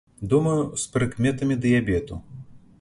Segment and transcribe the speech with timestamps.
[0.31, 2.21] Думаю, з прыкметамі дыябету.